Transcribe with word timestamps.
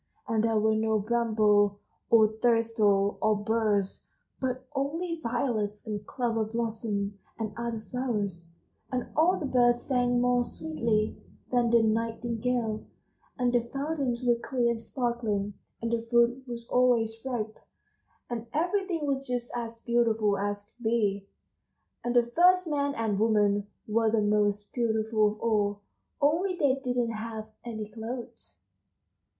And 0.27 0.43
there 0.43 0.57
were 0.57 0.73
no 0.73 0.97
brambles 0.97 1.73
or 2.09 2.27
thistles 2.27 3.17
or 3.21 3.35
burrs, 3.37 4.01
but 4.39 4.65
only 4.73 5.19
violets 5.21 5.85
and 5.85 6.03
clover 6.07 6.43
blossoms 6.43 7.13
and 7.37 7.53
other 7.55 7.81
flowers, 7.91 8.47
and 8.91 9.09
all 9.15 9.37
the 9.37 9.45
birds 9.45 9.83
sang 9.83 10.19
more 10.19 10.43
sweetly 10.43 11.21
than 11.51 11.69
the 11.69 11.83
nightingale, 11.83 12.83
and 13.37 13.53
the 13.53 13.61
fountains 13.71 14.23
were 14.25 14.37
clear 14.41 14.71
and 14.71 14.81
sparkling, 14.81 15.53
and 15.83 15.91
the 15.91 16.01
fruit 16.01 16.47
was 16.47 16.67
always 16.69 17.23
ripe, 17.23 17.59
and 18.27 18.47
everything 18.53 19.05
was 19.05 19.27
just 19.27 19.51
as 19.55 19.81
beautiful 19.81 20.35
as 20.35 20.63
could 20.63 20.83
be, 20.83 21.27
and 22.03 22.15
the 22.15 22.23
first 22.35 22.67
man 22.67 22.95
and 22.95 23.19
woman 23.19 23.67
were 23.87 24.09
the 24.09 24.19
most 24.19 24.73
beautiful 24.73 25.27
of 25.33 25.39
all, 25.41 25.81
only 26.19 26.55
they 26.57 26.73
didn't 26.83 27.11
have 27.11 27.51
any 27.63 27.87
clothes." 27.87 28.57